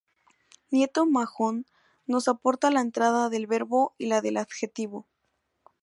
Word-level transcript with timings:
Nieto 0.71 1.05
Manjón 1.05 1.67
nos 2.07 2.27
aporta 2.27 2.71
la 2.71 2.81
entrada 2.81 3.29
del 3.29 3.45
verbo 3.45 3.93
y 3.99 4.07
la 4.07 4.21
del 4.21 4.37
adjetivo. 4.37 5.05